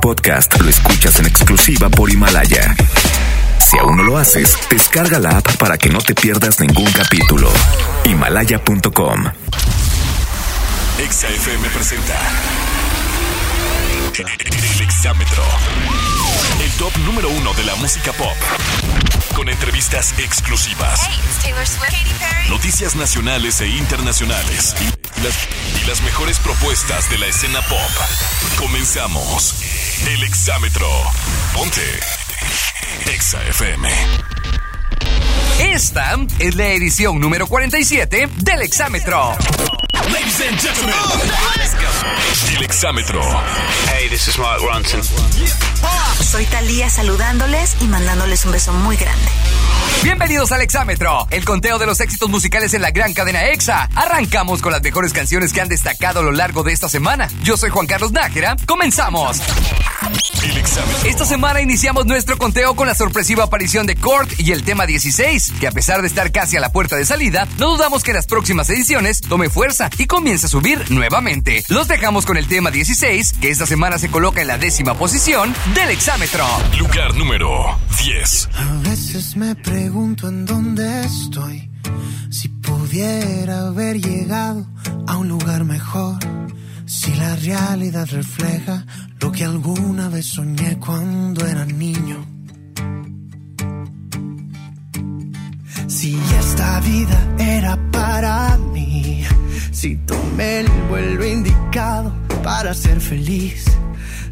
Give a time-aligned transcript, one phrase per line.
[0.00, 2.74] podcast lo escuchas en exclusiva por Himalaya.
[3.64, 7.50] Si aún no lo haces, descarga la app para que no te pierdas ningún capítulo.
[8.04, 9.24] Himalaya.com.
[10.98, 12.18] XFM presenta
[14.18, 15.44] El Exámetro.
[16.62, 18.36] El top número uno de la música pop.
[19.34, 21.00] Con entrevistas exclusivas.
[22.48, 24.74] Noticias nacionales e internacionales.
[24.80, 25.34] Y las,
[25.82, 27.90] y las mejores propuestas de la escena pop.
[28.58, 29.54] Comenzamos.
[30.06, 30.86] El Exámetro.
[31.52, 31.82] Ponte.
[33.12, 33.88] Exa FM.
[35.58, 39.36] Esta es la edición número 47 del Exámetro.
[40.12, 40.94] Ladies and gentlemen,
[41.56, 42.56] let's go.
[42.56, 43.20] El Exámetro.
[43.88, 45.00] Hey, this is Mark Ronson.
[46.22, 49.28] Soy Talía saludándoles y mandándoles un beso muy grande.
[50.02, 53.88] Bienvenidos al Exámetro, el conteo de los éxitos musicales en la gran cadena EXA.
[53.96, 57.28] Arrancamos con las mejores canciones que han destacado a lo largo de esta semana.
[57.42, 58.56] Yo soy Juan Carlos Nájera.
[58.64, 59.40] Comenzamos.
[60.44, 61.08] El Exámetro.
[61.08, 65.54] Esta semana iniciamos nuestro conteo con la sorpresiva aparición de Court y el tema 16,
[65.58, 68.16] que a pesar de estar casi a la puerta de salida, no dudamos que en
[68.16, 71.64] las próximas ediciones tome fuerza y comience a subir nuevamente.
[71.68, 75.52] Los dejamos con el tema 16, que esta semana se coloca en la décima posición
[75.74, 76.46] del Exámetro.
[76.78, 78.48] Lugar número 10.
[78.54, 79.54] A veces me
[79.88, 81.70] pregunto en dónde estoy.
[82.28, 84.66] Si pudiera haber llegado
[85.06, 86.18] a un lugar mejor.
[86.84, 88.84] Si la realidad refleja
[89.18, 92.18] lo que alguna vez soñé cuando era niño.
[95.86, 99.24] Si esta vida era para mí.
[99.70, 103.64] Si tomé el vuelo indicado para ser feliz.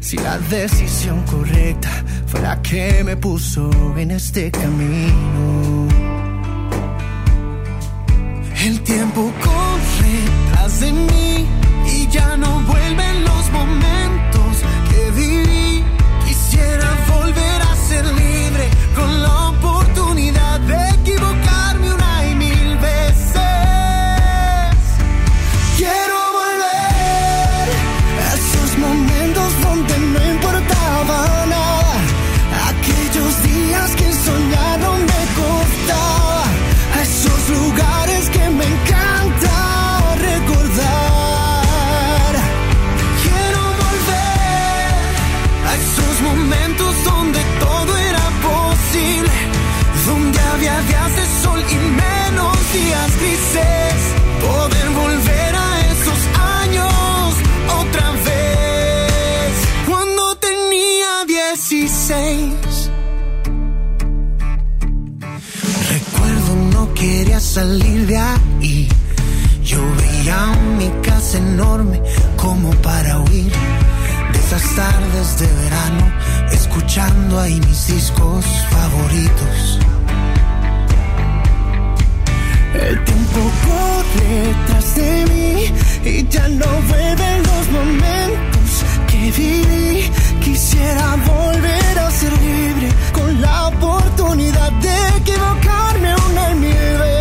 [0.07, 1.89] Si la decisión correcta
[2.27, 5.85] fue la que me puso en este camino.
[8.63, 10.17] El tiempo corre
[10.53, 11.45] tras de mí
[11.93, 14.16] y ya no vuelven los momentos
[46.47, 49.31] momentos donde todo era posible.
[50.05, 53.99] Donde había días de sol y menos días grises.
[54.47, 56.21] Poder volver a esos
[56.61, 57.33] años
[57.81, 59.53] otra vez.
[59.87, 62.91] Cuando tenía 16.
[65.95, 68.89] Recuerdo no quería salir de ahí.
[69.63, 70.39] Yo veía
[70.77, 72.01] mi casa enorme
[72.37, 73.51] como para huir
[74.31, 76.11] de esas tardes de verano,
[76.77, 79.79] escuchando ahí mis discos favoritos.
[82.73, 90.11] El tiempo corre tras de mí y ya no vuelven los momentos que viví.
[90.43, 97.16] Quisiera volver a ser libre con la oportunidad de equivocarme una y mil veces.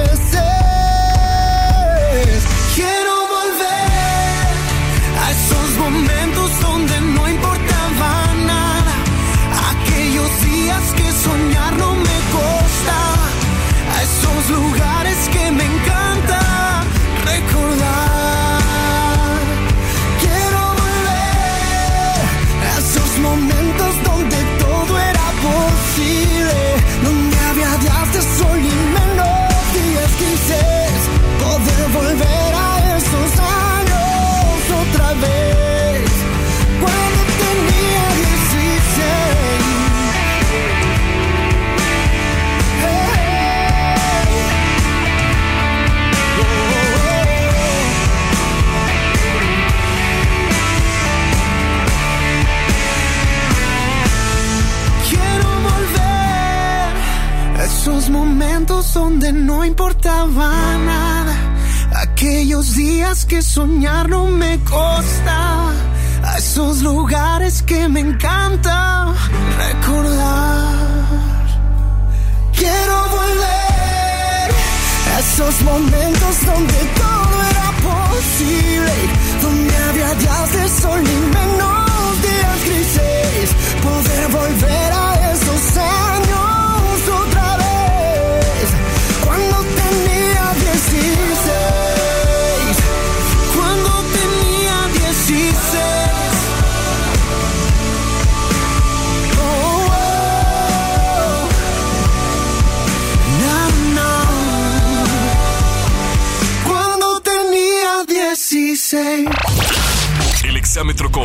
[110.77, 111.25] Exámetro con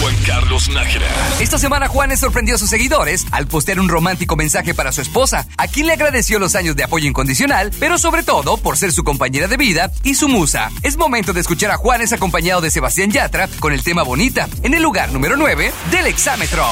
[0.00, 1.06] Juan Carlos Nájera.
[1.38, 5.46] Esta semana Juanes sorprendió a sus seguidores al postear un romántico mensaje para su esposa,
[5.56, 9.04] a quien le agradeció los años de apoyo incondicional, pero sobre todo por ser su
[9.04, 10.72] compañera de vida y su musa.
[10.82, 14.74] Es momento de escuchar a Juanes acompañado de Sebastián Yatra con el tema Bonita, en
[14.74, 16.66] el lugar número 9 del exámetro.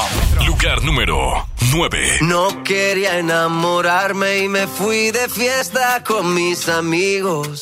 [0.45, 2.17] Lugar número 9.
[2.23, 7.61] No quería enamorarme y me fui de fiesta con mis amigos.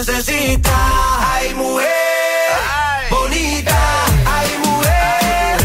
[0.00, 0.76] necesita.
[1.34, 1.88] Ay, mujer.
[3.10, 3.78] Bonita,
[4.24, 5.56] ay mujer,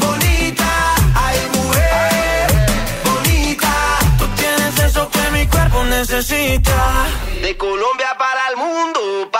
[0.00, 2.46] bonita, ay mujer,
[3.04, 3.72] bonita.
[4.18, 7.06] Tú tienes eso que mi cuerpo necesita.
[7.42, 9.30] De Colombia para el mundo.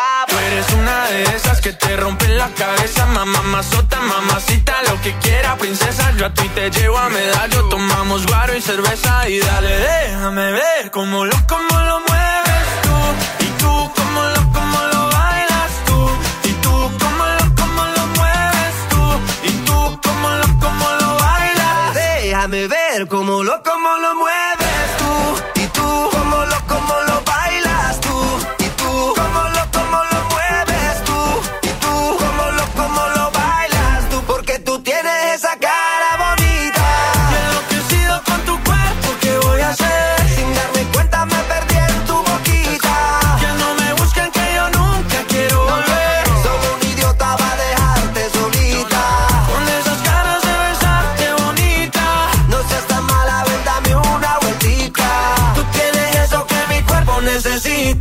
[1.66, 6.12] Que te rompen la cabeza, mamá, mazota, mamacita, lo que quiera, princesa.
[6.16, 10.92] Yo a ti te llevo a medallo, tomamos guaro y cerveza y dale, déjame ver
[10.92, 12.96] cómo lo, cómo lo mueves tú.
[13.46, 16.10] Y tú, cómo lo, cómo lo bailas tú.
[16.44, 19.02] Y tú, cómo lo, cómo lo mueves tú.
[19.48, 21.94] Y tú, cómo lo, cómo lo bailas.
[21.94, 24.56] Déjame ver cómo lo, cómo lo mueves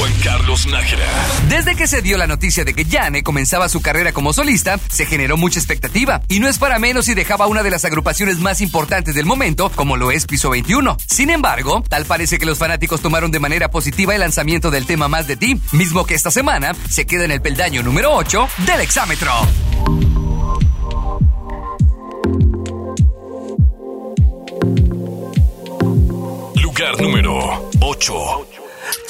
[0.00, 1.04] Juan Carlos Nájera.
[1.50, 5.04] Desde que se dio la noticia de que Yane comenzaba su carrera como solista, se
[5.04, 6.22] generó mucha expectativa.
[6.26, 9.70] Y no es para menos si dejaba una de las agrupaciones más importantes del momento,
[9.76, 10.96] como lo es Piso 21.
[11.06, 15.06] Sin embargo, tal parece que los fanáticos tomaron de manera positiva el lanzamiento del tema
[15.08, 18.80] Más de ti, mismo que esta semana se queda en el peldaño número 8 del
[18.80, 19.30] exámetro.
[26.54, 28.49] Lugar número 8.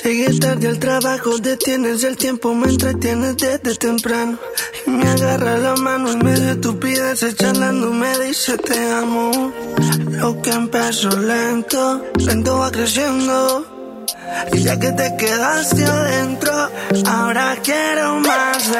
[0.04, 4.38] Llegué tarde al trabajo, detienes el tiempo, me entretienes desde temprano.
[4.86, 9.52] Y me agarra la mano en medio de estupideces, charlando, me dice te amo.
[10.10, 13.66] Lo que empezó lento, lento va creciendo.
[14.52, 16.52] Y ya que te quedaste adentro,
[17.06, 18.79] ahora quiero más de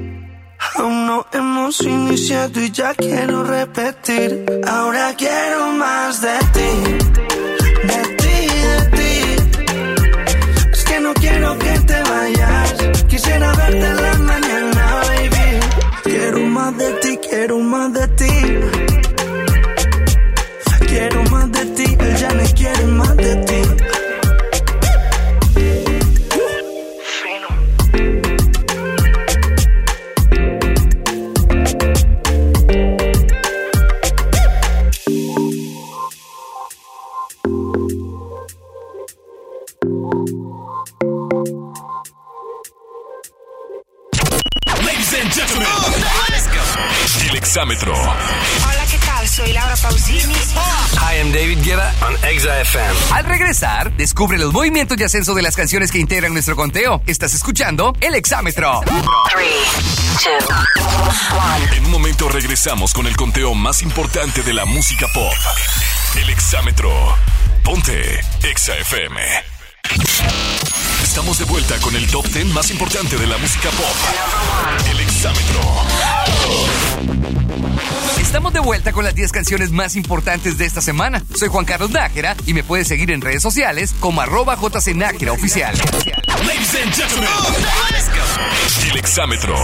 [0.81, 4.43] Aún no hemos iniciado y ya quiero repetir.
[4.67, 6.71] Ahora quiero más de ti,
[7.91, 9.13] de ti, de ti.
[10.73, 12.73] Es que no quiero que te vayas.
[13.07, 15.59] Quisiera verte en la mañana, baby.
[16.03, 18.00] Quiero más de ti, quiero más de ti.
[47.83, 49.27] Hola, ¿qué tal?
[49.27, 50.33] Soy Laura Pausini.
[50.33, 52.93] I am David Guetta on Exa FM.
[53.11, 57.01] Al regresar, descubre los movimientos de ascenso de las canciones que integran nuestro conteo.
[57.07, 58.81] Estás escuchando El Exámetro.
[61.75, 65.33] En un momento regresamos con el conteo más importante de la música pop.
[66.21, 66.91] El Exámetro.
[67.63, 69.19] Ponte Exa FM.
[71.11, 73.85] Estamos de vuelta con el top 10 más importante de la música pop.
[74.89, 75.59] El exámetro.
[78.17, 81.21] Estamos de vuelta con las 10 canciones más importantes de esta semana.
[81.35, 85.75] Soy Juan Carlos Nájera y me puedes seguir en redes sociales como arroba jcnájera oficial.
[86.47, 87.29] Ladies and gentlemen.
[88.89, 89.57] El exámetro.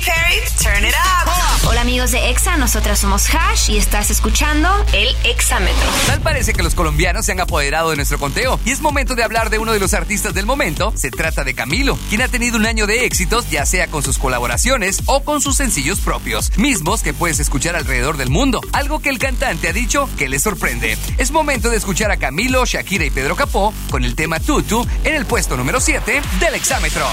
[0.00, 0.40] Katy Perry.
[0.62, 1.30] Turn it up.
[1.68, 5.88] Hola amigos de EXA, nosotras somos Hash y estás escuchando el Exámetro.
[6.06, 9.22] Tal parece que los colombianos se han apoderado de nuestro conteo y es momento de
[9.22, 10.92] hablar de uno de los artistas del momento.
[10.96, 14.18] Se trata de Camilo, quien ha tenido un año de éxitos, ya sea con sus
[14.18, 18.60] colaboraciones o con sus sencillos propios, mismos que puedes escuchar alrededor del mundo.
[18.72, 20.96] Algo que el cantante ha dicho que le sorprende.
[21.18, 25.14] Es momento de escuchar a Camilo, Shakira y Pedro Capó con el tema Tutu en
[25.14, 27.06] el puesto número 7 del Exámetro.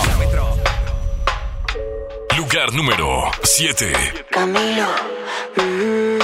[2.37, 3.91] Lugar número 7.
[4.29, 4.87] Camilo,
[5.55, 6.19] mm,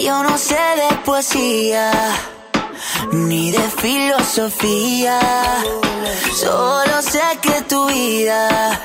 [0.00, 1.90] yo no sé de poesía
[3.12, 5.18] ni de filosofía,
[6.32, 8.80] solo sé que tu vida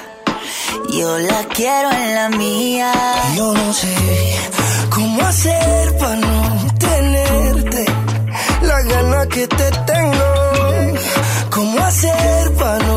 [0.90, 2.92] yo la quiero en la mía.
[3.36, 3.96] Yo no sé
[4.90, 7.86] cómo hacer para no tenerte
[8.62, 10.30] la gana que te tengo.
[11.52, 12.97] Cómo hacer para no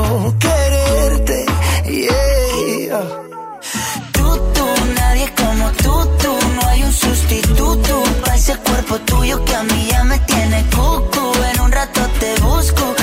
[7.01, 11.33] sustituto para ese cuerpo tuyo que a mí ya me tiene cucu.
[11.53, 12.95] En un rato te busco,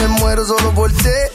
[0.00, 1.33] me muero solo por ti.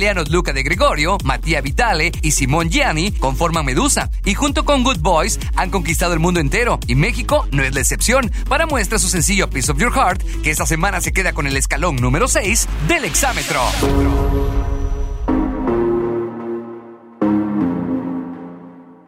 [0.00, 5.00] Italianos Luca de Gregorio, Mattia Vitale y Simon Gianni conforman Medusa y junto con Good
[5.00, 9.10] Boys han conquistado el mundo entero y México no es la excepción para muestra su
[9.10, 12.66] sencillo Piece of Your Heart que esta semana se queda con el escalón número 6
[12.88, 13.60] del exámetro.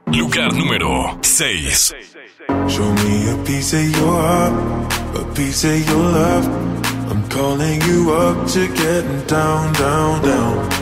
[0.09, 1.95] Lugar número 6.
[2.69, 4.53] Show me a piece of your heart,
[5.17, 6.47] a piece of your love.
[7.11, 10.82] I'm calling you up to getting down, down, down.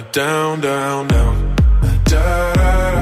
[0.00, 1.56] down, down, down.
[1.82, 3.01] Uh, Da da da,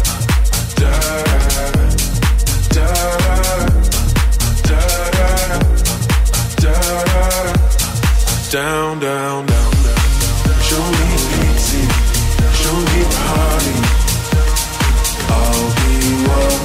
[10.71, 11.83] Show me pity,
[12.53, 13.75] show me party.
[15.29, 15.95] I'll be
[16.27, 16.57] what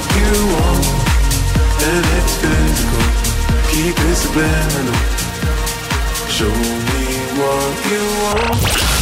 [7.89, 8.96] you want,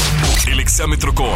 [0.47, 1.27] El exámetro con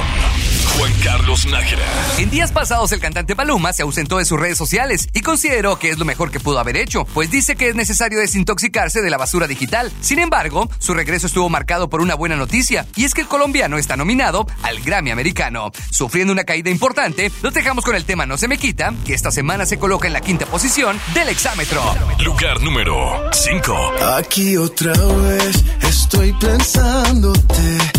[0.78, 1.84] Juan Carlos Nájera.
[2.18, 5.90] En días pasados el cantante Paluma se ausentó de sus redes sociales y consideró que
[5.90, 9.18] es lo mejor que pudo haber hecho, pues dice que es necesario desintoxicarse de la
[9.18, 9.92] basura digital.
[10.02, 13.78] Sin embargo, su regreso estuvo marcado por una buena noticia, y es que el colombiano
[13.78, 15.72] está nominado al Grammy americano.
[15.92, 19.32] Sufriendo una caída importante, los dejamos con el tema No se me quita, que esta
[19.32, 21.82] semana se coloca en la quinta posición del exámetro.
[22.20, 23.94] Lugar número 5.
[24.18, 27.99] Aquí otra vez estoy pensándote.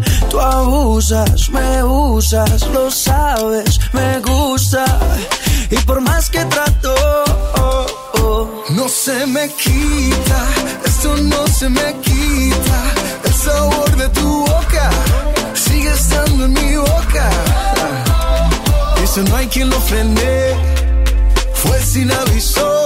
[0.31, 4.85] Tú abusas, me usas, lo sabes, me gusta.
[5.69, 6.95] Y por más que trato,
[7.57, 10.39] oh, oh, No se me quita,
[10.85, 12.79] esto no se me quita.
[13.25, 14.89] El sabor de tu boca
[15.53, 17.29] sigue estando en mi boca.
[19.03, 20.55] Eso no hay quien lo frene,
[21.55, 22.85] fue sin aviso.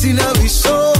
[0.00, 0.94] sin aviso.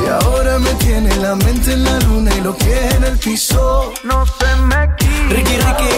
[0.00, 3.92] Y ahora me tiene la mente en la luna y los pies en el piso.
[4.04, 5.28] No se me quita.
[5.30, 5.90] Ricky, Ricky,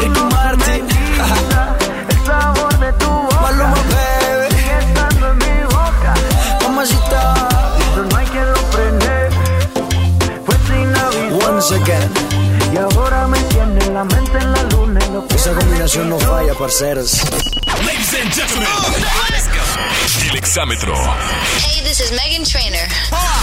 [0.00, 0.86] Ricky Martin.
[2.10, 3.40] El sabor de tu boca.
[3.40, 4.54] Maluma, baby.
[4.54, 6.14] Sigue estando en mi boca.
[6.62, 7.34] Mamacita.
[7.90, 9.14] Eso no hay quien lo frene,
[10.44, 11.50] fue sin aviso.
[11.50, 12.12] Once again.
[12.70, 16.18] Y ahora me tiene la mente en la luna y los pies Esa combinación no
[16.18, 17.22] falla, parceros.
[17.86, 18.68] Ladies and gentlemen,
[20.22, 20.94] el exámetro.
[21.58, 22.88] Hey, this is Megan Trainer.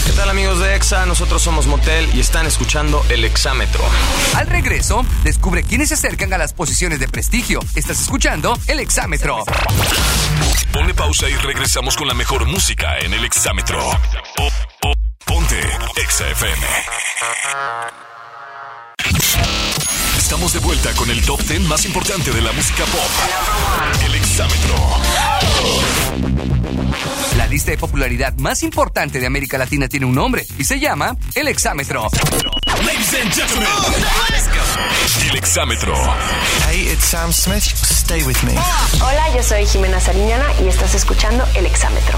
[0.05, 1.05] ¿Qué tal amigos de EXA?
[1.05, 3.83] Nosotros somos Motel y están escuchando El Exámetro.
[4.35, 7.59] Al regreso, descubre quiénes se acercan a las posiciones de prestigio.
[7.75, 9.43] Estás escuchando el exámetro.
[10.71, 13.79] Ponle pausa y regresamos con la mejor música en el exámetro.
[14.35, 14.49] Po-
[14.81, 14.93] po-
[15.25, 15.59] Ponte
[15.97, 16.67] Exa FM.
[20.33, 24.03] Estamos de vuelta con el top 10 más importante de la música pop.
[24.03, 24.73] El exámetro.
[27.37, 31.15] La lista de popularidad más importante de América Latina tiene un nombre y se llama
[31.35, 32.07] el exámetro.
[32.83, 33.67] Ladies and gentlemen,
[35.33, 35.93] el exámetro.
[36.69, 37.63] Hey, it's Sam Smith.
[37.63, 38.53] Stay with me.
[39.01, 42.17] Hola, yo soy Jimena Sariñana y estás escuchando El Exámetro.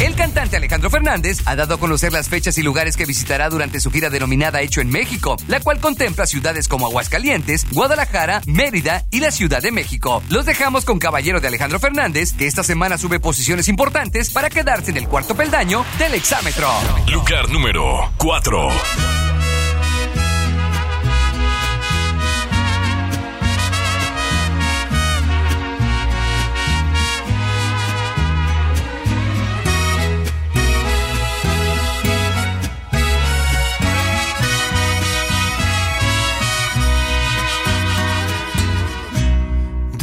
[0.00, 3.80] El cantante Alejandro Fernández ha dado a conocer las fechas y lugares que visitará durante
[3.80, 9.20] su gira denominada Hecho en México, la cual contempla ciudades como Aguascalientes, Guadalajara, Mérida y
[9.20, 10.22] la Ciudad de México.
[10.28, 14.90] Los dejamos con Caballero de Alejandro Fernández, que esta semana sube posiciones importantes para quedarse
[14.90, 16.68] en el cuarto peldaño del exámetro.
[17.06, 19.31] Lugar número 4.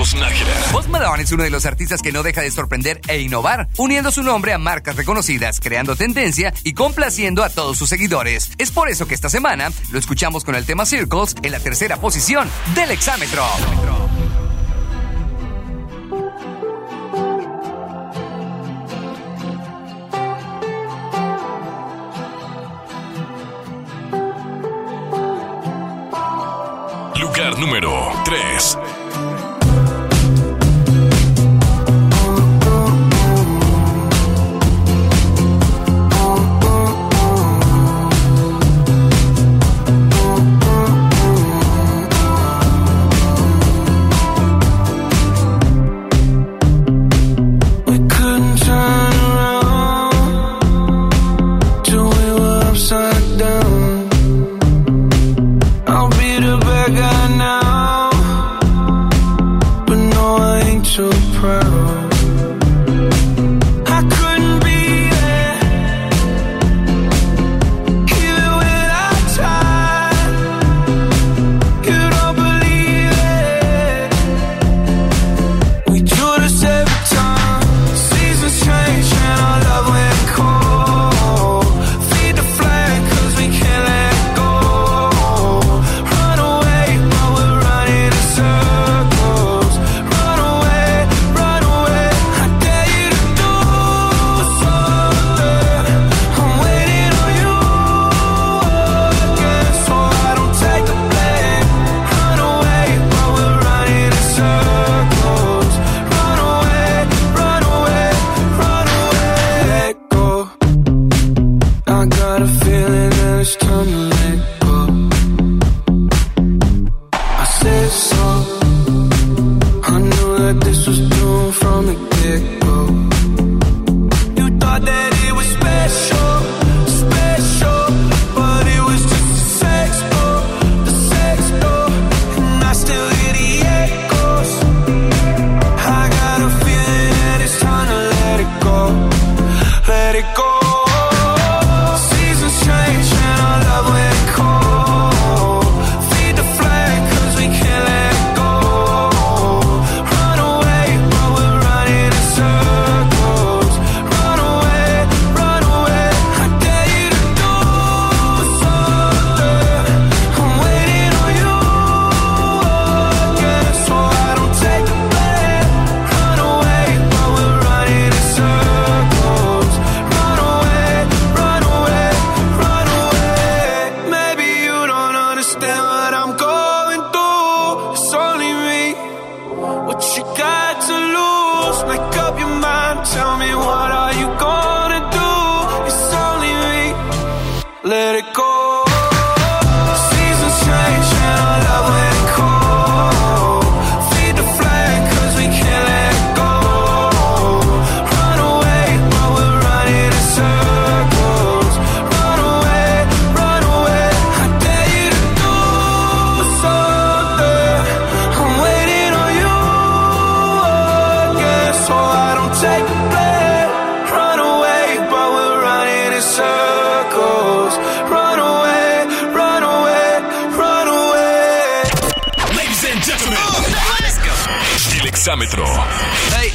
[0.00, 0.54] Carlos Nájera.
[0.72, 4.10] Post Malone es uno de los artistas que no deja de sorprender e innovar, uniendo
[4.10, 8.50] su nombre a marcas reconocidas, creando tendencia y complaciendo a todos sus seguidores.
[8.56, 11.98] Es por eso que esta semana lo escuchamos con el tema Circles en la tercera
[11.98, 13.44] posición del exámetro.
[27.16, 28.78] Lugar número 3.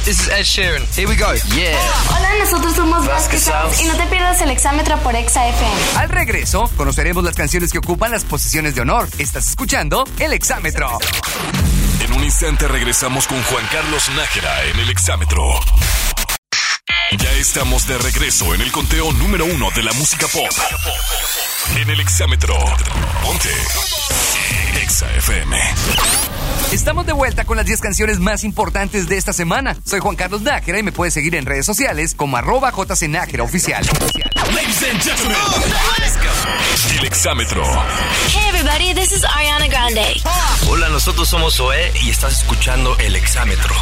[0.06, 0.82] This is Ed Sheeran.
[0.94, 1.32] Here we go.
[1.56, 1.76] Yeah.
[2.08, 5.74] Hola, nosotros somos Vasquez Sounds y no te pierdas el exámetro por Exa FM.
[5.96, 9.08] Al regreso, conoceremos las canciones que ocupan las posiciones de honor.
[9.18, 10.98] Estás escuchando el exámetro.
[12.04, 15.42] En un instante regresamos con Juan Carlos Nájera en el exámetro.
[17.18, 20.50] Ya estamos de regreso en el conteo número uno de la música pop.
[21.74, 22.54] En el exámetro.
[23.22, 23.50] Ponte.
[24.80, 25.56] Exa FM.
[26.72, 29.76] Estamos de vuelta con las 10 canciones más importantes de esta semana.
[29.84, 33.84] Soy Juan Carlos Nájera y me puedes seguir en redes sociales como arroba jcnájera oficial.
[34.54, 35.36] Ladies and gentlemen,
[35.98, 36.98] let's go.
[36.98, 37.62] El exámetro.
[38.28, 40.20] Hey everybody, this is Ariana Grande.
[40.68, 43.74] Hola, nosotros somos Zoé y estás escuchando el exámetro.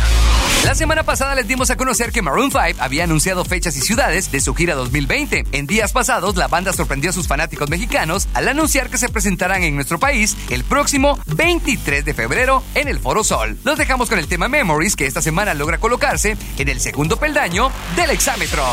[0.65, 4.31] La semana pasada les dimos a conocer que Maroon 5 había anunciado fechas y ciudades
[4.31, 5.45] de su gira 2020.
[5.53, 9.65] En días pasados, la banda sorprendió a sus fanáticos mexicanos al anunciar que se presentarán
[9.65, 13.59] en nuestro país el próximo 23 de febrero en el Foro Sol.
[13.65, 17.73] Los dejamos con el tema Memories, que esta semana logra colocarse en el segundo peldaño
[17.97, 18.65] del exámetro.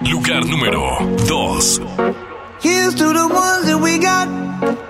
[0.00, 0.98] Lugar número
[1.28, 1.82] 2.
[2.62, 4.89] Here's to the ones that we got.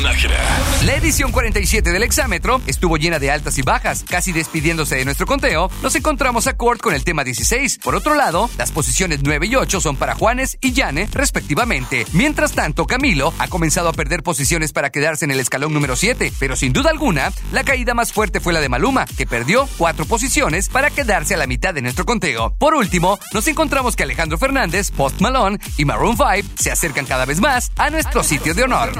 [0.00, 4.04] La edición 47 del exámetro estuvo llena de altas y bajas.
[4.08, 7.78] Casi despidiéndose de nuestro conteo, nos encontramos a Kurt con el tema 16.
[7.82, 12.06] Por otro lado, las posiciones 9 y 8 son para Juanes y Yane, respectivamente.
[12.12, 16.32] Mientras tanto, Camilo ha comenzado a perder posiciones para quedarse en el escalón número 7.
[16.38, 20.04] Pero sin duda alguna, la caída más fuerte fue la de Maluma, que perdió 4
[20.04, 22.54] posiciones para quedarse a la mitad de nuestro conteo.
[22.56, 27.24] Por último, nos encontramos que Alejandro Fernández, Post Malone y Maroon 5 se acercan cada
[27.24, 28.92] vez más a nuestro sitio de honor.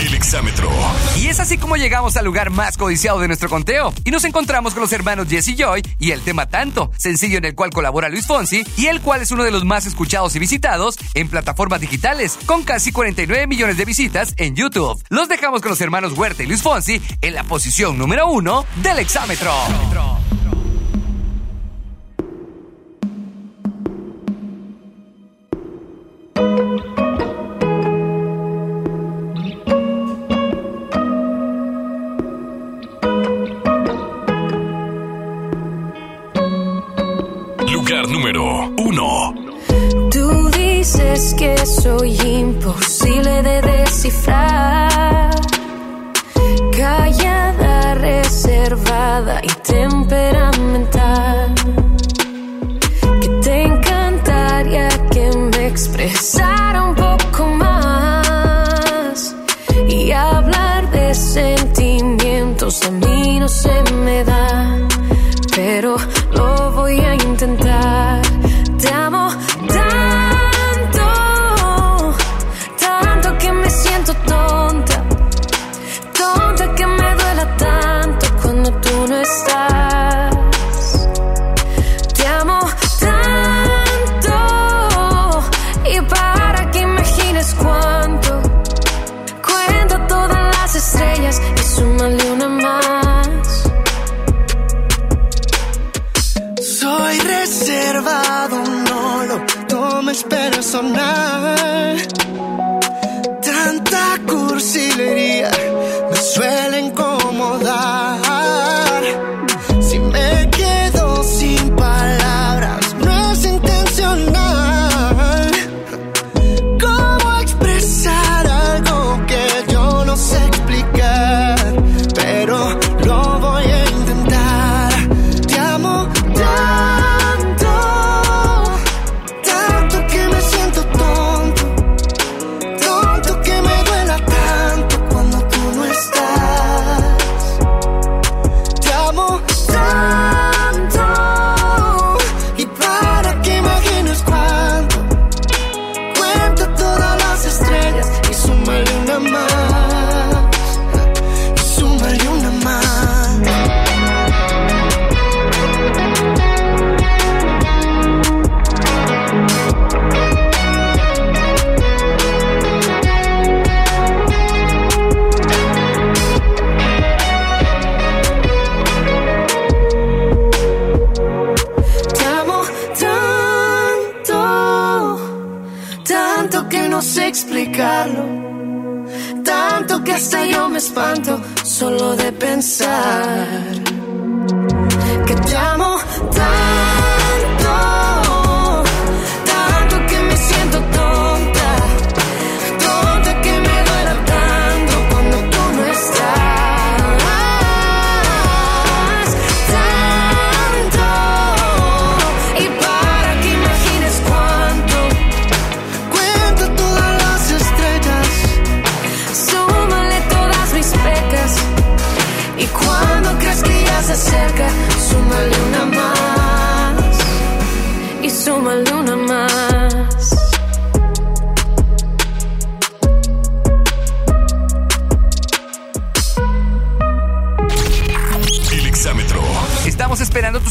[0.00, 0.70] El exámetro.
[1.18, 3.94] Y es así como llegamos al lugar más codiciado de nuestro conteo.
[4.04, 7.54] Y nos encontramos con los hermanos Jesse Joy y el tema Tanto, sencillo en el
[7.54, 10.98] cual colabora Luis Fonsi y el cual es uno de los más escuchados y visitados
[11.14, 15.02] en plataformas digitales, con casi 49 millones de visitas en YouTube.
[15.08, 18.98] Los dejamos con los hermanos Huerta y Luis Fonsi en la posición número uno del
[18.98, 19.52] exámetro.
[40.10, 45.30] Tú dices que soy imposible de descifrar,
[46.74, 50.25] callada, reservada y temperada.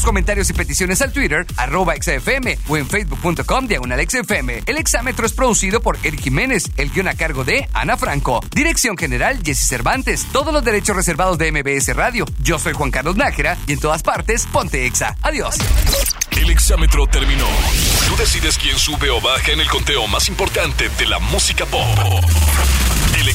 [0.06, 4.62] Comentarios y peticiones al Twitter, arroba XFM o en facebook.com diagonal XFM.
[4.64, 8.40] El exámetro es producido por Eric Jiménez, el guion a cargo de Ana Franco.
[8.52, 10.24] Dirección general, Jesse Cervantes.
[10.32, 12.24] Todos los derechos reservados de MBS Radio.
[12.38, 15.16] Yo soy Juan Carlos Nájera y en todas partes, ponte Exa.
[15.22, 15.56] Adiós.
[16.30, 17.48] El exámetro terminó.
[18.06, 21.82] Tú decides quién sube o baja en el conteo más importante de la música pop.